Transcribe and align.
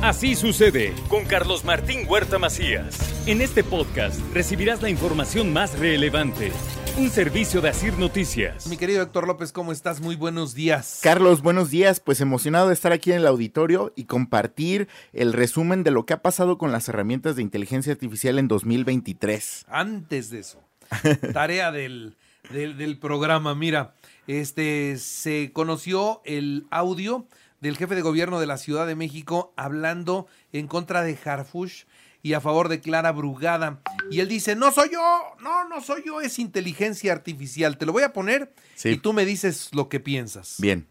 Así 0.00 0.36
sucede 0.36 0.94
con 1.08 1.24
Carlos 1.24 1.64
Martín 1.64 2.06
Huerta 2.08 2.38
Macías. 2.38 2.96
En 3.26 3.40
este 3.40 3.64
podcast 3.64 4.20
recibirás 4.32 4.80
la 4.80 4.90
información 4.90 5.52
más 5.52 5.76
relevante. 5.76 6.52
Un 6.96 7.10
servicio 7.10 7.60
de 7.60 7.70
Asir 7.70 7.98
Noticias. 7.98 8.68
Mi 8.68 8.76
querido 8.76 9.02
Héctor 9.02 9.26
López, 9.26 9.50
¿cómo 9.50 9.72
estás? 9.72 10.00
Muy 10.00 10.14
buenos 10.14 10.54
días. 10.54 11.00
Carlos, 11.02 11.42
buenos 11.42 11.70
días. 11.70 11.98
Pues 11.98 12.20
emocionado 12.20 12.68
de 12.68 12.74
estar 12.74 12.92
aquí 12.92 13.10
en 13.10 13.18
el 13.18 13.26
auditorio 13.26 13.92
y 13.96 14.04
compartir 14.04 14.86
el 15.12 15.32
resumen 15.32 15.82
de 15.82 15.90
lo 15.90 16.06
que 16.06 16.12
ha 16.14 16.22
pasado 16.22 16.58
con 16.58 16.70
las 16.70 16.88
herramientas 16.88 17.34
de 17.34 17.42
inteligencia 17.42 17.92
artificial 17.92 18.38
en 18.38 18.46
2023. 18.46 19.66
Antes 19.68 20.30
de 20.30 20.38
eso, 20.38 20.62
tarea 21.32 21.72
del, 21.72 22.16
del, 22.50 22.78
del 22.78 22.98
programa. 23.00 23.56
Mira, 23.56 23.94
este 24.28 24.96
se 24.96 25.50
conoció 25.52 26.22
el 26.24 26.66
audio 26.70 27.26
del 27.60 27.76
jefe 27.76 27.94
de 27.94 28.02
gobierno 28.02 28.40
de 28.40 28.46
la 28.46 28.58
Ciudad 28.58 28.86
de 28.86 28.94
México 28.94 29.52
hablando 29.56 30.26
en 30.52 30.66
contra 30.68 31.02
de 31.02 31.18
Harfush 31.24 31.84
y 32.22 32.32
a 32.32 32.40
favor 32.40 32.68
de 32.68 32.80
Clara 32.80 33.12
Brugada. 33.12 33.80
Y 34.10 34.20
él 34.20 34.28
dice, 34.28 34.56
no 34.56 34.72
soy 34.72 34.90
yo, 34.92 35.22
no, 35.40 35.68
no 35.68 35.80
soy 35.80 36.02
yo, 36.04 36.20
es 36.20 36.38
inteligencia 36.38 37.12
artificial. 37.12 37.78
Te 37.78 37.86
lo 37.86 37.92
voy 37.92 38.02
a 38.02 38.12
poner 38.12 38.52
Sí. 38.74 38.90
y 38.90 38.96
tú 38.98 39.12
me 39.12 39.24
dices 39.24 39.70
lo 39.72 39.88
que 39.88 40.00
piensas. 40.00 40.56
Bien. 40.58 40.86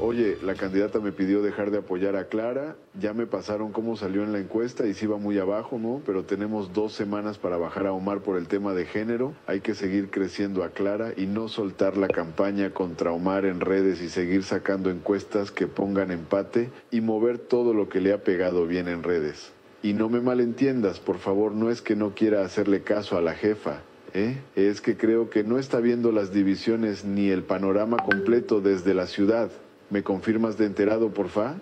Oye, 0.00 0.36
la 0.42 0.54
candidata 0.54 0.98
me 0.98 1.12
pidió 1.12 1.40
dejar 1.40 1.70
de 1.70 1.78
apoyar 1.78 2.16
a 2.16 2.24
Clara, 2.24 2.74
ya 3.00 3.14
me 3.14 3.26
pasaron 3.26 3.70
cómo 3.70 3.96
salió 3.96 4.24
en 4.24 4.32
la 4.32 4.40
encuesta 4.40 4.88
y 4.88 4.94
sí 4.94 5.06
va 5.06 5.18
muy 5.18 5.38
abajo, 5.38 5.78
¿no? 5.78 6.02
Pero 6.04 6.24
tenemos 6.24 6.72
dos 6.72 6.92
semanas 6.92 7.38
para 7.38 7.58
bajar 7.58 7.86
a 7.86 7.92
Omar 7.92 8.18
por 8.18 8.36
el 8.36 8.48
tema 8.48 8.74
de 8.74 8.86
género, 8.86 9.34
hay 9.46 9.60
que 9.60 9.76
seguir 9.76 10.10
creciendo 10.10 10.64
a 10.64 10.70
Clara 10.70 11.12
y 11.16 11.26
no 11.26 11.46
soltar 11.46 11.96
la 11.96 12.08
campaña 12.08 12.70
contra 12.70 13.12
Omar 13.12 13.44
en 13.44 13.60
redes 13.60 14.02
y 14.02 14.08
seguir 14.08 14.42
sacando 14.42 14.90
encuestas 14.90 15.52
que 15.52 15.68
pongan 15.68 16.10
empate 16.10 16.70
y 16.90 17.00
mover 17.00 17.38
todo 17.38 17.72
lo 17.72 17.88
que 17.88 18.00
le 18.00 18.12
ha 18.12 18.24
pegado 18.24 18.66
bien 18.66 18.88
en 18.88 19.04
redes. 19.04 19.52
Y 19.80 19.92
no 19.92 20.08
me 20.08 20.20
malentiendas, 20.20 20.98
por 20.98 21.18
favor, 21.18 21.52
no 21.52 21.70
es 21.70 21.82
que 21.82 21.94
no 21.94 22.16
quiera 22.16 22.44
hacerle 22.44 22.82
caso 22.82 23.16
a 23.16 23.22
la 23.22 23.34
jefa, 23.34 23.82
¿eh? 24.12 24.38
es 24.56 24.80
que 24.80 24.96
creo 24.96 25.30
que 25.30 25.44
no 25.44 25.58
está 25.58 25.78
viendo 25.78 26.10
las 26.10 26.32
divisiones 26.32 27.04
ni 27.04 27.28
el 27.28 27.44
panorama 27.44 27.98
completo 27.98 28.60
desde 28.60 28.92
la 28.92 29.06
ciudad. 29.06 29.50
¿Me 29.90 30.02
confirmas 30.02 30.58
de 30.58 30.66
enterado, 30.66 31.10
porfa? 31.12 31.56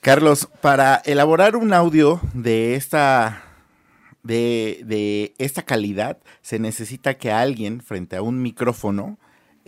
Carlos, 0.00 0.48
para 0.60 1.02
elaborar 1.04 1.56
un 1.56 1.72
audio 1.72 2.20
de 2.32 2.74
esta, 2.74 3.42
de, 4.22 4.82
de 4.84 5.34
esta 5.38 5.62
calidad, 5.62 6.18
se 6.42 6.58
necesita 6.58 7.14
que 7.18 7.32
alguien 7.32 7.80
frente 7.80 8.16
a 8.16 8.22
un 8.22 8.40
micrófono 8.40 9.18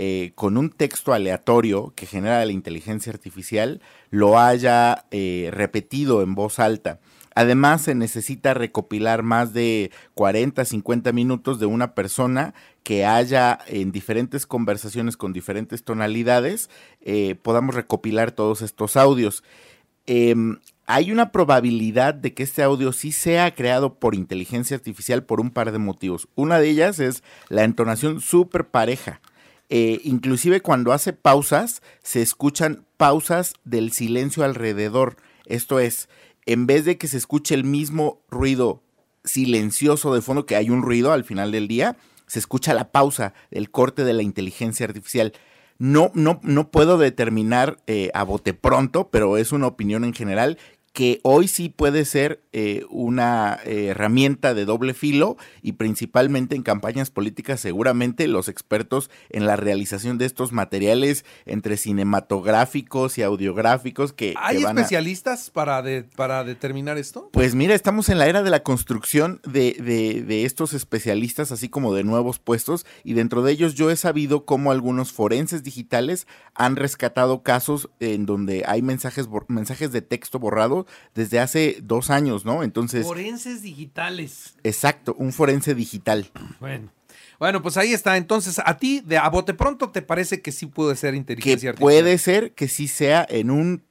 eh, 0.03 0.33
con 0.35 0.57
un 0.57 0.71
texto 0.71 1.13
aleatorio 1.13 1.93
que 1.95 2.07
genera 2.07 2.43
la 2.47 2.53
inteligencia 2.53 3.13
artificial 3.13 3.83
lo 4.09 4.39
haya 4.39 5.05
eh, 5.11 5.51
repetido 5.53 6.23
en 6.23 6.35
voz 6.35 6.59
alta. 6.59 7.01
Además, 7.35 7.83
se 7.83 7.95
necesita 7.95 8.55
recopilar 8.55 9.23
más 9.23 9.53
de 9.53 9.91
40, 10.15 10.65
50 10.65 11.13
minutos 11.13 11.61
de 11.61 11.67
una 11.67 11.95
persona 11.95 12.55
que 12.83 13.05
haya 13.05 13.59
en 13.67 13.93
diferentes 13.93 14.47
conversaciones 14.47 15.17
con 15.17 15.33
diferentes 15.33 15.85
tonalidades, 15.85 16.71
eh, 17.01 17.37
podamos 17.41 17.75
recopilar 17.75 18.33
todos 18.33 18.63
estos 18.63 18.97
audios. 18.97 19.45
Em, 20.07 20.59
hay 20.87 21.13
una 21.13 21.31
probabilidad 21.31 22.15
de 22.15 22.35
que 22.35 22.43
este 22.43 22.65
audio 22.65 22.93
sí 22.93 23.13
sea 23.13 23.55
creado 23.55 24.01
por 24.01 24.17
inteligencia 24.17 24.77
artificial 24.77 25.23
por 25.23 25.41
un 25.41 25.51
par 25.51 25.71
de 25.71 25.79
motivos. 25.79 26.27
Una 26.35 26.59
de 26.59 26.69
ellas 26.69 26.99
es 26.99 27.23
la 27.49 27.63
entonación 27.63 28.21
súper 28.21 28.67
pareja. 28.67 29.21
Eh, 29.69 30.01
inclusive 30.03 30.63
cuando 30.63 30.93
hace 30.93 31.13
pausas, 31.13 31.81
se 32.03 32.23
escuchan 32.23 32.85
pausas 32.97 33.55
del 33.63 33.93
silencio 33.93 34.43
alrededor. 34.43 35.17
Esto 35.47 35.79
es, 35.79 36.09
en 36.47 36.67
vez 36.67 36.85
de 36.85 36.99
que 36.99 37.09
se 37.09 37.17
escuche 37.17 37.55
el 37.55 37.65
mismo 37.65 38.23
ruido 38.31 38.83
silencioso 39.25 40.15
de 40.15 40.23
fondo, 40.23 40.47
que 40.47 40.57
hay 40.57 40.71
un 40.71 40.83
ruido 40.83 41.13
al 41.13 41.25
final 41.25 41.53
del 41.53 41.69
día, 41.69 41.97
se 42.27 42.39
escucha 42.39 42.75
la 42.75 42.93
pausa, 42.93 43.35
el 43.51 43.71
corte 43.71 44.05
de 44.05 44.13
la 44.13 44.23
inteligencia 44.23 44.87
artificial. 44.87 45.33
No, 45.79 46.11
no, 46.15 46.41
no 46.43 46.71
puedo 46.71 46.99
determinar 46.99 47.79
eh, 47.87 48.11
a 48.15 48.23
bote 48.23 48.55
pronto, 48.55 49.09
pero 49.11 49.37
es 49.37 49.53
una 49.53 49.67
opinión 49.67 50.05
en 50.05 50.15
general 50.15 50.59
que 50.93 51.21
hoy 51.23 51.47
sí 51.47 51.69
puede 51.69 52.05
ser 52.05 52.43
eh, 52.53 52.85
una 52.91 53.61
eh, 53.65 53.87
herramienta 53.91 54.55
de 54.55 54.65
doble 54.65 54.93
filo 54.93 55.37
y 55.63 55.73
principalmente 55.73 56.57
en 56.57 56.63
campañas 56.65 57.11
políticas 57.11 57.61
seguramente 57.61 58.27
los 58.27 58.49
expertos 58.49 59.09
en 59.29 59.47
la 59.47 59.55
realización 59.55 60.19
de 60.19 60.25
estos 60.27 60.51
materiales 60.53 61.25
entre 61.47 61.77
cinematográficos 61.77 63.19
y 63.19 63.23
audiográficos 63.23 64.13
que, 64.13 64.35
¿Hay 64.37 64.59
que 64.59 64.65
van 64.65 64.79
a- 64.79 64.81
especialistas 64.81 65.51
para, 65.51 65.83
de- 65.83 66.05
para 66.05 66.45
determinar 66.45 66.99
esto? 66.99 67.29
pues 67.33 67.55
mira, 67.55 67.75
estamos 67.75 68.09
en 68.09 68.19
la 68.19 68.27
era 68.27 68.43
de 68.43 68.51
la 68.51 68.63
construcción 68.63 69.41
de, 69.45 69.73
de- 69.81 70.23
de 70.23 70.45
estos 70.45 70.73
especialistas, 70.75 71.53
así 71.53 71.69
como 71.69 71.95
de 71.95 72.05
nuevos 72.05 72.39
puestos, 72.39 72.87
y 73.05 73.15
dentro 73.15 73.43
de 73.43 73.53
ellos 73.53 73.75
yo 73.75 73.91
he 73.91 73.97
sabido 73.97 74.45
cómo 74.45 74.71
algunos 74.73 75.13
forenses 75.13 75.63
digitales 75.63 76.27
han 76.55 76.77
rescatado 76.77 77.43
casos 77.43 77.91
en 78.01 78.27
donde 78.27 78.65
hay 78.67 78.83
mensajes, 78.83 79.29
mensajes 79.49 79.93
de 79.93 80.03
texto 80.03 80.41
desde 81.15 81.39
hace 81.41 81.79
dos 81.83 82.11
años, 82.11 82.45
¿no? 82.45 82.63
Entonces, 82.63 83.07
Forenses 83.07 83.63
digitales. 83.63 84.55
exacto, 84.65 85.15
un 85.19 85.33
forense 85.33 85.75
digital. 85.75 86.31
Bueno. 86.61 86.91
Bueno, 87.39 87.63
pues 87.63 87.79
ahí 87.79 87.95
está. 87.95 88.19
Entonces, 88.19 88.61
a 88.63 88.77
ti, 88.77 89.01
de 89.01 89.17
a 89.17 89.29
bote 89.31 89.55
pronto, 89.55 89.89
¿te 89.91 90.03
parece 90.03 90.43
que 90.43 90.53
sí 90.53 90.67
puede 90.67 90.95
ser 90.95 91.13
Que 91.13 91.17
inteligencia 91.19 91.71
artificial? 91.71 91.83
puede 91.83 92.19
ser 92.19 92.53
que 92.53 92.69
sí 92.69 92.87
sea 92.87 93.27
en 93.31 93.51
un 93.51 93.83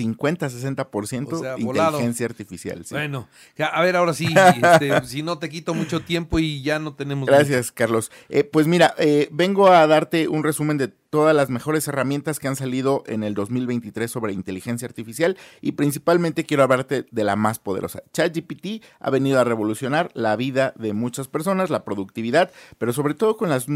50-60% 0.00 1.32
O 1.32 1.38
sea, 1.38 1.58
inteligencia 1.58 2.26
artificial. 2.26 2.84
sí. 2.84 2.94
Bueno, 2.94 3.28
a 3.58 3.82
ver, 3.82 3.96
ahora 3.96 4.14
sí, 4.14 4.26
este, 4.62 5.04
si 5.06 5.22
no 5.22 5.38
te 5.38 5.48
quito 5.48 5.74
mucho 5.74 6.00
tiempo 6.00 6.38
y 6.38 6.62
ya 6.62 6.78
no 6.78 6.94
tenemos. 6.94 7.28
Gracias, 7.28 7.72
Carlos. 7.72 8.10
Eh, 8.28 8.44
pues 8.44 8.66
mira, 8.66 8.94
eh, 8.98 9.28
vengo 9.32 9.68
a 9.68 9.86
darte 9.86 10.28
un 10.28 10.42
resumen 10.42 10.78
de 10.78 10.88
todas 10.88 11.34
las 11.34 11.50
mejores 11.50 11.86
herramientas 11.88 12.38
que 12.38 12.48
han 12.48 12.56
salido 12.56 13.02
en 13.06 13.24
el 13.24 13.34
2023 13.34 14.10
sobre 14.10 14.32
inteligencia 14.32 14.86
artificial 14.86 15.36
y 15.60 15.72
principalmente 15.72 16.44
quiero 16.44 16.62
hablarte 16.62 17.04
de 17.10 17.24
la 17.24 17.36
más 17.36 17.58
poderosa. 17.58 18.02
ChatGPT 18.12 18.84
ha 19.00 19.10
venido 19.10 19.40
a 19.40 19.44
revolucionar 19.44 20.10
la 20.14 20.36
vida 20.36 20.72
de 20.76 20.92
muchas 20.92 21.26
personas, 21.26 21.68
la 21.68 21.84
productividad, 21.84 22.52
pero 22.78 22.92
sobre 22.92 23.14
todo 23.14 23.36
con 23.36 23.50
las, 23.50 23.66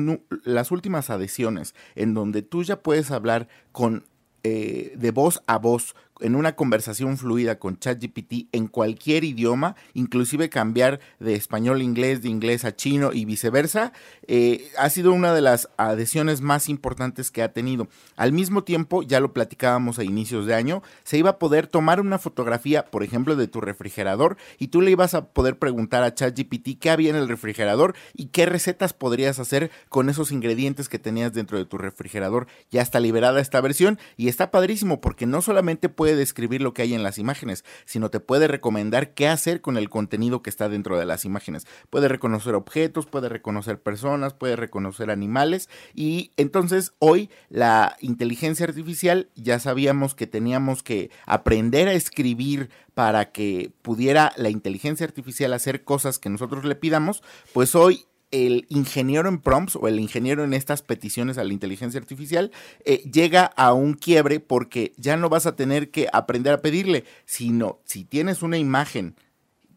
las 0.45 0.71
últimas 0.71 1.11
adhesiones, 1.11 1.75
en 1.97 2.15
donde 2.15 2.43
tú 2.43 2.63
ya 2.63 2.81
puedes 2.81 3.11
hablar 3.11 3.49
con 3.73 4.05
eh, 4.45 4.93
de 4.97 5.11
voz 5.11 5.43
a 5.47 5.59
voz 5.59 5.95
en 6.21 6.37
una 6.37 6.55
conversación 6.57 7.19
fluida 7.19 7.59
con 7.59 7.79
ChatGPT 7.79 8.49
en 8.53 8.69
cualquier 8.69 9.25
idioma, 9.25 9.77
inclusive 9.95 10.49
cambiar 10.49 11.01
de 11.19 11.35
español 11.35 11.81
a 11.81 11.85
inglés, 11.85 12.23
de 12.23 12.29
inglés 12.29 12.65
a 12.65 12.77
chino 12.77 13.13
y 13.13 13.25
viceversa, 13.25 13.93
eh, 14.27 14.71
ha 14.79 14.91
sido 14.91 15.13
una 15.13 15.35
de 15.35 15.41
las 15.41 15.69
adhesiones 15.77 16.41
más 16.41 16.69
importantes 16.69 17.31
que 17.31 17.43
ha 17.43 17.53
tenido. 17.53 17.89
Al 18.17 18.33
mismo 18.33 18.65
tiempo, 18.65 19.03
ya 19.03 19.21
lo 19.21 19.33
platicábamos 19.33 19.99
a 19.99 20.05
inicios 20.05 20.47
de 20.47 20.55
año, 20.55 20.83
se 21.03 21.19
iba 21.19 21.31
a 21.31 21.39
poder 21.39 21.67
tomar 21.67 22.01
una 22.01 22.19
fotografía, 22.19 22.87
por 22.87 23.03
ejemplo, 23.03 23.37
de 23.37 23.49
tu 23.49 23.61
refrigerador 23.61 24.37
y 24.59 24.69
tú 24.69 24.81
le 24.81 24.91
ibas 24.91 25.15
a 25.15 25.27
poder 25.27 25.59
preguntar 25.59 26.03
a 26.05 26.15
ChatGPT 26.15 26.79
qué 26.79 26.91
había 26.91 27.11
en 27.11 27.17
el 27.17 27.29
refrigerador 27.29 27.95
y 28.15 28.27
qué 28.27 28.47
recetas 28.47 28.93
podrías 28.93 29.39
hacer 29.39 29.71
con 29.89 30.09
esos 30.09 30.33
ingredientes 30.33 30.89
que 30.89 30.99
tenías 30.99 31.33
dentro 31.33 31.59
de 31.59 31.65
tu 31.65 31.79
refrigerador. 31.79 32.47
Ya 32.71 32.83
está 32.83 33.01
liberada 33.01 33.41
esta 33.41 33.61
versión 33.61 33.99
y 34.17 34.29
está 34.29 34.51
padrísimo 34.51 35.01
porque 35.01 35.27
no 35.27 35.43
solamente 35.43 35.89
puede 36.05 36.17
describir 36.17 36.61
lo 36.61 36.75
que 36.75 36.83
hay 36.83 36.93
en 36.93 37.03
las 37.03 37.17
imágenes, 37.17 37.65
sino 37.87 38.11
te 38.11 38.21
puede 38.21 38.47
recomendar 38.47 39.15
qué 39.15 39.27
hacer 39.27 39.63
con 39.63 39.79
el 39.79 39.89
contenido 39.89 40.43
que 40.43 40.51
está 40.51 40.69
dentro 40.69 40.99
de 40.99 41.07
las 41.07 41.25
imágenes. 41.25 41.67
Puede 41.89 42.09
reconocer 42.09 42.55
objetos, 42.55 43.07
puede 43.07 43.31
reconocer 43.31 43.81
personas, 43.81 44.35
puede 44.35 44.55
reconocer 44.55 45.11
animales 45.11 45.71
y 45.95 46.31
entonces 46.37 46.93
hoy 46.99 47.31
la 47.49 47.97
inteligencia 48.01 48.67
artificial 48.67 49.31
ya 49.35 49.59
sabíamos 49.59 50.15
que 50.15 50.27
teníamos 50.27 50.83
que 50.83 51.11
aprender 51.25 51.89
a 51.89 51.95
escribir 51.95 52.69
para 52.93 53.33
que 53.33 53.73
pudiera 53.81 54.35
la 54.37 54.51
inteligencia 54.51 55.07
artificial 55.07 55.55
hacer 55.55 55.85
cosas 55.85 56.19
que 56.19 56.29
nosotros 56.29 56.67
le 56.67 56.75
pidamos, 56.75 57.23
pues 57.55 57.75
hoy 57.75 58.05
el 58.35 58.67
ingeniero 58.69 59.29
en 59.29 59.39
prompts 59.39 59.77
o 59.77 59.87
el 59.87 60.01
ingeniero 60.01 60.43
en 60.43 60.55
estas 60.55 60.83
peticiones 60.83 61.39
a 61.39 61.45
la 61.45 61.53
inteligencia 61.53 62.01
artificial 62.01 62.51
eh, 62.85 63.09
llega 63.11 63.45
a 63.45 63.73
un 63.73 63.95
quiebre 63.95 64.41
porque 64.41 64.93
ya 64.97 65.17
no 65.17 65.29
vas 65.29 65.47
a 65.47 65.55
tener 65.55 65.91
que 65.93 66.09
aprender 66.13 66.53
a 66.53 66.61
pedirle, 66.61 67.05
sino 67.27 67.79
si 67.85 68.05
tienes 68.05 68.43
una 68.43 68.59
imagen 68.59 69.15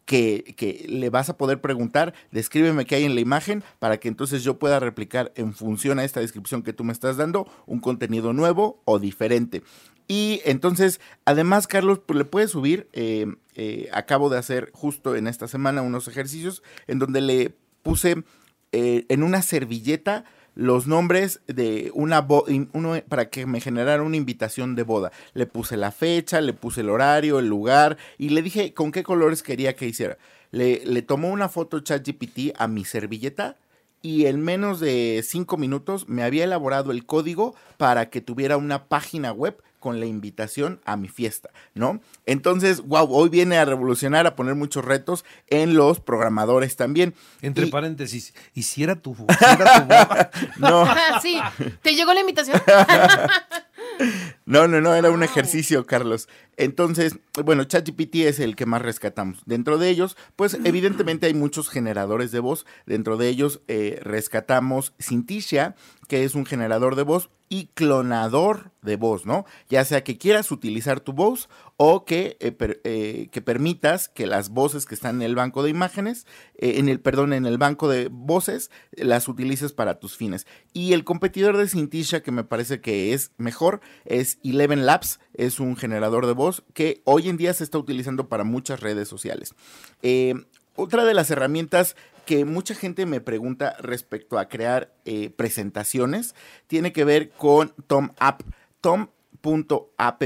que, 0.06 0.56
que, 0.58 0.86
le 0.88 1.10
vas 1.10 1.30
a 1.30 1.38
poder 1.38 1.62
preguntar, 1.62 2.14
descríbeme 2.32 2.86
qué 2.86 2.96
hay 2.96 3.04
en 3.04 3.14
la 3.14 3.22
imagen 3.22 3.64
para 3.78 4.00
que 4.00 4.08
entonces 4.08 4.42
yo 4.42 4.58
pueda 4.58 4.80
replicar 4.80 5.34
en 5.36 5.54
función 5.54 6.00
a 6.00 6.06
esta 6.06 6.22
descripción 6.22 6.64
que 6.64 6.74
tú 6.74 6.84
me 6.84 6.94
estás 6.94 7.18
dando 7.18 7.48
un 7.66 7.80
contenido 7.80 8.34
nuevo 8.34 8.82
o 8.86 9.00
diferente. 9.00 9.64
Y 10.08 10.42
entonces, 10.46 11.02
además, 11.26 11.68
Carlos, 11.68 12.00
pues 12.00 12.18
le 12.18 12.24
puedes 12.26 12.52
subir, 12.52 12.88
eh, 12.94 13.28
eh, 13.56 13.90
acabo 13.92 14.30
de 14.30 14.38
hacer 14.38 14.72
justo 14.74 15.16
en 15.16 15.28
esta 15.28 15.50
semana 15.50 15.82
unos 15.82 16.08
ejercicios 16.08 16.64
en 16.88 17.00
donde 17.00 17.20
le 17.20 17.54
puse 17.84 18.24
eh, 18.72 19.06
en 19.10 19.24
una 19.24 19.42
servilleta 19.42 20.26
los 20.58 20.88
nombres 20.88 21.42
de 21.46 21.92
una 21.94 22.26
uno, 22.74 23.00
para 23.08 23.30
que 23.30 23.46
me 23.46 23.62
generara 23.62 24.02
una 24.02 24.18
invitación 24.18 24.76
de 24.76 24.82
boda. 24.82 25.12
Le 25.36 25.46
puse 25.46 25.78
la 25.78 25.92
fecha, 25.92 26.42
le 26.42 26.54
puse 26.54 26.82
el 26.82 26.90
horario, 26.90 27.38
el 27.38 27.48
lugar 27.48 27.98
y 28.18 28.30
le 28.30 28.42
dije 28.42 28.74
con 28.74 28.92
qué 28.92 29.04
colores 29.04 29.44
quería 29.44 29.76
que 29.76 29.86
hiciera. 29.86 30.18
Le, 30.50 30.84
le 30.84 31.04
tomó 31.04 31.30
una 31.30 31.48
foto 31.48 31.80
ChatGPT 31.80 32.56
a 32.58 32.68
mi 32.68 32.86
servilleta 32.86 33.56
y 34.02 34.26
en 34.26 34.42
menos 34.42 34.80
de 34.80 35.24
cinco 35.24 35.58
minutos 35.58 36.10
me 36.10 36.24
había 36.24 36.46
elaborado 36.46 36.92
el 36.92 37.06
código 37.06 37.56
para 37.78 38.10
que 38.10 38.22
tuviera 38.22 38.58
una 38.58 38.86
página 38.86 39.32
web 39.32 39.62
con 39.88 40.02
la 40.02 40.06
invitación 40.06 40.82
a 40.84 40.98
mi 40.98 41.08
fiesta, 41.08 41.50
¿no? 41.74 42.02
Entonces, 42.26 42.82
wow, 42.82 43.08
hoy 43.10 43.30
viene 43.30 43.58
a 43.58 43.64
revolucionar, 43.64 44.28
a 44.28 44.36
poner 44.36 44.54
muchos 44.54 44.84
retos 44.84 45.24
en 45.48 45.76
los 45.76 46.02
programadores 46.02 46.76
también. 46.76 47.16
Entre 47.42 47.68
Y- 47.68 47.72
paréntesis, 47.72 48.34
hiciera 48.54 48.98
tu, 48.98 49.16
hiciera 49.30 50.30
tu 50.36 50.60
no, 50.60 50.86
sí, 51.22 51.40
¿te 51.82 51.96
llegó 51.96 52.14
la 52.14 52.20
invitación? 52.20 52.62
no, 54.46 54.68
no, 54.68 54.82
no, 54.82 54.94
era 54.94 55.10
un 55.10 55.24
ejercicio, 55.24 55.86
Carlos. 55.86 56.28
Entonces, 56.58 57.20
bueno, 57.46 57.64
ChatGPT 57.64 58.16
es 58.16 58.40
el 58.40 58.56
que 58.56 58.66
más 58.66 58.82
rescatamos. 58.82 59.42
Dentro 59.46 59.78
de 59.78 59.90
ellos, 59.90 60.18
pues 60.36 60.58
evidentemente 60.66 61.28
hay 61.28 61.34
muchos 61.34 61.70
generadores 61.70 62.32
de 62.32 62.40
voz. 62.40 62.66
Dentro 62.86 63.16
de 63.18 63.30
ellos 63.30 63.62
eh, 63.68 64.00
rescatamos 64.02 64.94
Cinticia, 65.00 65.76
que 66.08 66.24
es 66.24 66.36
un 66.36 66.46
generador 66.46 66.96
de 66.96 67.04
voz 67.04 67.30
y 67.50 67.68
clonador 67.76 68.72
de 68.82 68.98
voz, 68.98 69.26
¿no? 69.26 69.46
Ya 69.70 69.86
sea 69.86 70.04
que 70.04 70.18
quieras 70.18 70.52
utilizar 70.52 71.00
tu 71.00 71.14
voz 71.14 71.48
o 71.78 72.04
que, 72.04 72.36
eh, 72.42 72.52
per- 72.52 72.82
eh, 72.84 73.30
que 73.32 73.42
permitas 73.42 74.10
que 74.10 74.28
las 74.28 74.50
voces 74.50 74.86
que 74.86 74.96
están 74.96 75.18
en 75.18 75.22
el 75.22 75.36
banco 75.36 75.64
de 75.64 75.70
imágenes, 75.70 76.26
eh, 76.58 76.74
en 76.78 76.90
el, 76.90 77.00
perdón, 77.00 77.32
en 77.32 77.46
el 77.46 77.58
banco 77.58 77.88
de 77.88 78.10
voces, 78.12 78.70
las 78.92 79.30
utilices 79.30 79.72
para 79.72 80.00
tus 80.00 80.18
fines. 80.18 80.46
Y 80.74 80.92
el 80.92 81.06
competidor 81.06 81.56
de 81.56 81.70
Cinticia, 81.70 82.22
que 82.22 82.32
me 82.34 82.44
parece 82.44 82.82
que 82.82 83.14
es 83.14 83.32
mejor, 83.38 83.80
es 84.04 84.40
Eleven 84.44 84.86
Labs, 84.86 85.22
es 85.38 85.60
un 85.60 85.78
generador 85.78 86.26
de 86.26 86.34
voz 86.34 86.64
que 86.74 87.02
hoy 87.06 87.30
en 87.30 87.38
día 87.38 87.54
se 87.54 87.64
está 87.64 87.78
utilizando 87.78 88.28
para 88.28 88.44
muchas 88.44 88.82
redes 88.82 89.08
sociales. 89.08 89.54
Eh, 90.02 90.34
otra 90.76 91.06
de 91.06 91.14
las 91.14 91.32
herramientas 91.32 91.96
que 92.26 92.44
mucha 92.44 92.76
gente 92.76 93.06
me 93.06 93.22
pregunta 93.22 93.78
respecto 93.80 94.38
a 94.38 94.50
crear 94.50 94.94
eh, 95.06 95.30
presentaciones 95.30 96.36
tiene 96.68 96.92
que 96.92 97.06
ver 97.06 97.30
con 97.30 97.74
TomApp. 97.88 98.42
Tom.app 98.82 100.24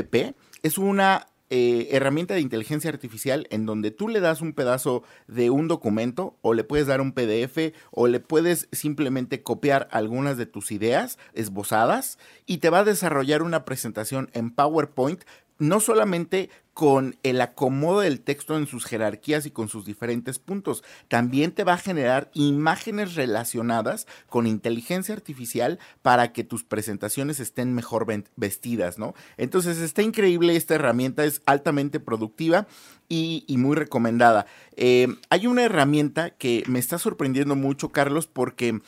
es 0.63 0.77
una 0.77 1.27
eh, 1.53 1.89
herramienta 1.91 2.33
de 2.33 2.39
inteligencia 2.39 2.89
artificial 2.89 3.45
en 3.49 3.65
donde 3.65 3.91
tú 3.91 4.07
le 4.07 4.21
das 4.21 4.39
un 4.39 4.53
pedazo 4.53 5.03
de 5.27 5.49
un 5.49 5.67
documento 5.67 6.37
o 6.41 6.53
le 6.53 6.63
puedes 6.63 6.87
dar 6.87 7.01
un 7.01 7.11
PDF 7.11 7.73
o 7.91 8.07
le 8.07 8.21
puedes 8.21 8.69
simplemente 8.71 9.43
copiar 9.43 9.89
algunas 9.91 10.37
de 10.37 10.45
tus 10.45 10.71
ideas 10.71 11.19
esbozadas 11.33 12.17
y 12.45 12.59
te 12.59 12.69
va 12.69 12.79
a 12.79 12.83
desarrollar 12.85 13.43
una 13.43 13.65
presentación 13.65 14.29
en 14.31 14.51
PowerPoint 14.51 15.25
no 15.61 15.79
solamente 15.79 16.49
con 16.73 17.17
el 17.21 17.39
acomodo 17.39 17.99
del 17.99 18.21
texto 18.21 18.57
en 18.57 18.65
sus 18.65 18.85
jerarquías 18.85 19.45
y 19.45 19.51
con 19.51 19.69
sus 19.69 19.85
diferentes 19.85 20.39
puntos, 20.39 20.83
también 21.07 21.51
te 21.51 21.63
va 21.63 21.73
a 21.73 21.77
generar 21.77 22.31
imágenes 22.33 23.13
relacionadas 23.13 24.07
con 24.27 24.47
inteligencia 24.47 25.13
artificial 25.13 25.77
para 26.01 26.33
que 26.33 26.43
tus 26.43 26.63
presentaciones 26.63 27.39
estén 27.39 27.75
mejor 27.75 28.07
vestidas, 28.35 28.97
¿no? 28.97 29.13
Entonces 29.37 29.77
está 29.77 30.01
increíble 30.01 30.55
esta 30.55 30.73
herramienta, 30.73 31.25
es 31.25 31.43
altamente 31.45 31.99
productiva 31.99 32.67
y, 33.07 33.43
y 33.47 33.57
muy 33.57 33.75
recomendada. 33.75 34.47
Eh, 34.75 35.09
hay 35.29 35.45
una 35.45 35.63
herramienta 35.63 36.31
que 36.31 36.63
me 36.67 36.79
está 36.79 36.97
sorprendiendo 36.97 37.55
mucho, 37.55 37.89
Carlos, 37.89 38.25
porque 38.25 38.81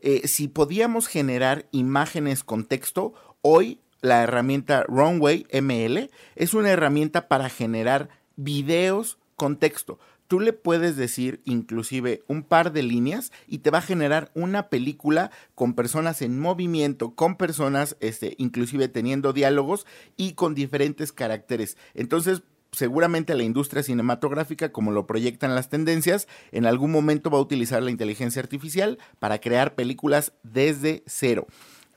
eh, 0.00 0.28
si 0.28 0.46
podíamos 0.46 1.08
generar 1.08 1.66
imágenes 1.72 2.44
con 2.44 2.64
texto, 2.66 3.14
hoy 3.42 3.80
la 4.02 4.22
herramienta 4.22 4.84
Runway 4.88 5.46
ML 5.52 6.10
es 6.36 6.54
una 6.54 6.70
herramienta 6.70 7.28
para 7.28 7.48
generar 7.48 8.08
videos 8.36 9.18
con 9.36 9.56
texto. 9.56 9.98
Tú 10.28 10.38
le 10.38 10.52
puedes 10.52 10.96
decir 10.96 11.40
inclusive 11.44 12.22
un 12.28 12.44
par 12.44 12.72
de 12.72 12.84
líneas 12.84 13.32
y 13.48 13.58
te 13.58 13.70
va 13.70 13.78
a 13.78 13.82
generar 13.82 14.30
una 14.34 14.68
película 14.68 15.32
con 15.56 15.74
personas 15.74 16.22
en 16.22 16.38
movimiento, 16.38 17.16
con 17.16 17.36
personas 17.36 17.96
este, 17.98 18.36
inclusive 18.38 18.86
teniendo 18.86 19.32
diálogos 19.32 19.86
y 20.16 20.34
con 20.34 20.54
diferentes 20.54 21.10
caracteres. 21.10 21.76
Entonces, 21.94 22.42
seguramente 22.70 23.34
la 23.34 23.42
industria 23.42 23.82
cinematográfica, 23.82 24.70
como 24.70 24.92
lo 24.92 25.06
proyectan 25.06 25.56
las 25.56 25.68
tendencias, 25.68 26.28
en 26.52 26.64
algún 26.64 26.92
momento 26.92 27.28
va 27.28 27.38
a 27.38 27.42
utilizar 27.42 27.82
la 27.82 27.90
inteligencia 27.90 28.40
artificial 28.40 28.98
para 29.18 29.40
crear 29.40 29.74
películas 29.74 30.32
desde 30.44 31.02
cero. 31.06 31.48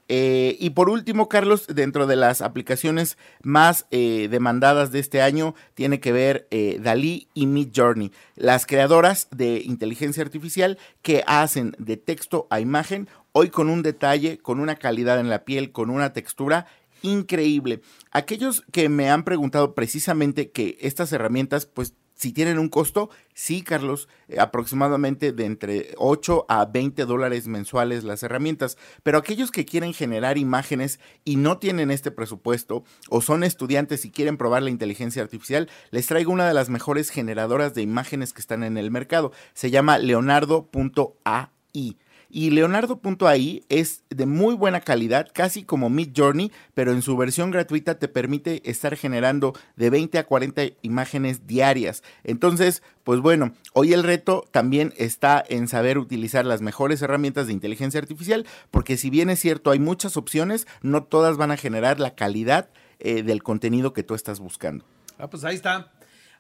Eh, 0.10 0.58
y 0.60 0.72
por 0.72 0.90
último, 0.90 1.30
Carlos, 1.30 1.66
dentro 1.68 2.08
de 2.08 2.16
las 2.16 2.42
aplicaciones 2.42 3.18
más 3.42 3.86
eh, 3.92 4.28
demandadas 4.30 4.92
de 4.92 5.00
este 5.00 5.22
año, 5.22 5.56
tiene 5.74 6.00
que 6.00 6.12
ver 6.12 6.48
eh, 6.52 6.80
Dalí 6.82 7.28
y 7.34 7.46
Mid 7.48 7.70
Journey, 7.74 8.12
las 8.36 8.66
creadoras 8.66 9.28
de 9.32 9.62
inteligencia 9.64 10.24
artificial 10.24 10.78
que 11.02 11.24
hacen 11.26 11.76
de 11.80 11.98
texto 11.98 12.48
a 12.50 12.60
imagen, 12.60 13.08
hoy 13.32 13.50
con 13.50 13.70
un 13.70 13.82
detalle, 13.82 14.38
con 14.38 14.60
una 14.60 14.76
calidad 14.76 15.20
en 15.20 15.30
la 15.30 15.46
piel, 15.46 15.72
con 15.72 15.90
una 15.90 16.14
textura 16.14 16.68
increíble. 17.02 17.82
Aquellos 18.12 18.64
que 18.72 18.90
me 18.90 19.10
han 19.10 19.24
preguntado 19.24 19.74
precisamente 19.74 20.52
que 20.52 20.78
estas 20.82 21.12
herramientas, 21.12 21.66
pues 21.66 21.94
si 22.16 22.32
tienen 22.32 22.60
un 22.60 22.70
costo, 22.70 23.10
sí, 23.34 23.62
Carlos, 23.62 24.08
eh, 24.28 24.40
aproximadamente 24.40 25.32
de 25.32 25.46
entre 25.46 25.94
8 25.98 26.46
a 26.48 26.66
20 26.66 27.06
dólares 27.06 27.48
mensuales 27.48 28.04
las 28.04 28.24
herramientas, 28.24 28.78
pero 29.04 29.18
aquellos 29.18 29.52
que 29.52 29.66
quieren 29.66 29.94
generar 29.94 30.38
imágenes 30.38 31.00
y 31.26 31.38
no 31.38 31.58
tienen 31.58 31.92
este 31.92 32.12
presupuesto 32.12 32.84
o 33.10 33.22
son 33.22 33.44
estudiantes 33.44 34.06
y 34.06 34.12
quieren 34.12 34.38
probar 34.38 34.64
la 34.64 34.70
inteligencia 34.70 35.22
artificial, 35.22 35.70
les 35.92 36.08
traigo 36.08 36.32
una 36.32 36.48
de 36.48 36.54
las 36.54 36.70
mejores 36.70 37.10
generadoras 37.10 37.74
de 37.74 37.82
imágenes 37.82 38.34
que 38.34 38.42
están 38.42 38.64
en 38.64 38.78
el 38.78 38.92
mercado. 38.92 39.32
Se 39.54 39.72
llama 39.72 39.98
leonardo.ai. 39.98 41.98
Y 42.36 42.50
Leonardo.ai 42.50 43.64
es 43.70 44.02
de 44.10 44.26
muy 44.26 44.56
buena 44.56 44.82
calidad, 44.82 45.30
casi 45.32 45.64
como 45.64 45.92
Mid 45.92 46.10
Journey, 46.18 46.52
pero 46.74 46.92
en 46.92 47.04
su 47.04 47.16
versión 47.16 47.52
gratuita 47.52 48.00
te 48.00 48.08
permite 48.08 48.68
estar 48.68 48.96
generando 48.96 49.54
de 49.76 49.92
20 49.92 50.18
a 50.18 50.26
40 50.26 50.64
imágenes 50.82 51.46
diarias. 51.46 52.02
Entonces, 52.24 52.82
pues 53.04 53.20
bueno, 53.20 53.54
hoy 53.74 53.94
el 53.94 54.02
reto 54.02 54.46
también 54.50 54.96
está 54.98 55.44
en 55.48 55.68
saber 55.68 56.00
utilizar 56.00 56.44
las 56.44 56.62
mejores 56.62 57.04
herramientas 57.04 57.46
de 57.46 57.54
inteligencia 57.54 58.00
artificial, 58.00 58.48
porque 58.72 58.98
si 58.98 59.12
bien 59.12 59.30
es 59.30 59.40
cierto, 59.40 59.70
hay 59.70 59.78
muchas 59.78 60.18
opciones, 60.18 60.66
no 60.82 61.04
todas 61.04 61.38
van 61.38 61.52
a 61.52 61.58
generar 61.58 62.00
la 62.00 62.16
calidad 62.16 62.72
eh, 62.98 63.22
del 63.22 63.44
contenido 63.44 63.94
que 63.94 64.02
tú 64.02 64.16
estás 64.16 64.40
buscando. 64.40 64.86
Ah, 65.20 65.30
pues 65.30 65.44
ahí 65.44 65.56
está. 65.56 65.93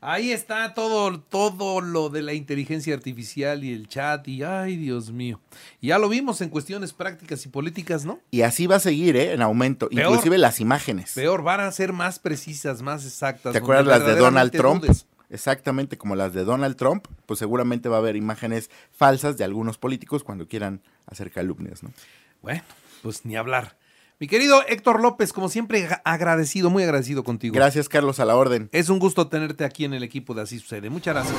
Ahí 0.05 0.31
está 0.31 0.74
todo, 0.74 1.17
todo 1.17 1.79
lo 1.79 2.10
de 2.10 2.22
la 2.22 2.33
inteligencia 2.33 2.93
artificial 2.93 3.63
y 3.63 3.72
el 3.72 3.88
chat 3.88 4.27
y 4.27 4.43
ay 4.43 4.75
Dios 4.75 5.12
mío. 5.12 5.39
Ya 5.81 5.98
lo 5.98 6.10
vimos 6.10 6.41
en 6.41 6.50
cuestiones 6.50 6.91
prácticas 6.91 7.45
y 7.45 7.50
políticas, 7.50 8.03
¿no? 8.03 8.19
Y 8.29 8.41
así 8.41 8.67
va 8.67 8.75
a 8.75 8.79
seguir, 8.79 9.15
¿eh? 9.15 9.31
En 9.31 9.41
aumento, 9.41 9.88
Peor. 9.88 10.12
inclusive 10.12 10.38
las 10.38 10.60
imágenes. 10.60 11.13
Peor, 11.13 11.41
van 11.41 11.62
a 11.62 11.72
ser 11.72 11.93
más 11.93 12.19
precisas, 12.19 12.81
más 12.81 13.05
exactas. 13.05 13.53
¿Te 13.53 13.60
acuerdas 13.60 13.88
las 13.88 14.05
de 14.05 14.15
Donald 14.15 14.51
Trump? 14.51 14.83
dudes. 14.83 15.07
Exactamente 15.29 15.98
como 15.98 16.15
las 16.15 16.33
de 16.33 16.43
Donald 16.43 16.75
Trump, 16.75 17.07
pues 17.25 17.39
seguramente 17.39 17.88
va 17.88 17.95
a 17.95 18.00
haber 18.00 18.17
imágenes 18.17 18.69
falsas 18.91 19.38
de 19.38 19.45
algunos 19.45 19.77
políticos 19.77 20.24
cuando 20.24 20.48
quieran 20.48 20.81
hacer 21.07 21.31
calumnias, 21.31 21.81
¿no? 21.81 21.93
Bueno, 22.41 22.62
pues 23.01 23.25
ni 23.25 23.38
hablar. 23.38 23.77
Mi 24.23 24.27
querido 24.29 24.63
Héctor 24.69 25.01
López, 25.01 25.33
como 25.33 25.49
siempre, 25.49 25.85
ag- 25.85 26.01
agradecido, 26.05 26.69
muy 26.69 26.83
agradecido 26.83 27.25
contigo. 27.25 27.53
Gracias, 27.55 27.89
Carlos, 27.89 28.21
a 28.21 28.25
la 28.25 28.37
orden. 28.37 28.69
Es 28.71 28.87
un 28.87 28.97
gusto 28.97 29.27
tenerte 29.27 29.65
aquí 29.65 29.83
en 29.83 29.93
el 29.93 30.01
equipo 30.01 30.33
de 30.33 30.43
Así 30.43 30.59
Sucede. 30.59 30.89
Muchas 30.89 31.13
gracias. 31.13 31.35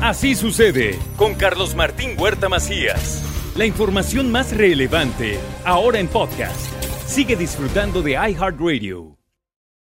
Así 0.00 0.34
sucede 0.34 0.98
con 1.16 1.36
Carlos 1.36 1.76
Martín 1.76 2.16
Huerta 2.18 2.48
Macías. 2.48 3.22
La 3.54 3.64
información 3.64 4.32
más 4.32 4.50
relevante 4.56 5.38
ahora 5.64 6.00
en 6.00 6.08
podcast. 6.08 6.56
Sigue 7.06 7.36
disfrutando 7.36 8.02
de 8.02 8.14
iHeartRadio. 8.14 9.16